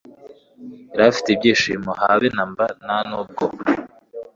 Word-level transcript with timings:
yari 0.91 1.03
afite 1.11 1.27
ibyishimo 1.31 1.91
habe 2.01 2.27
namba 2.35 2.65
ntanubwo 2.83 3.43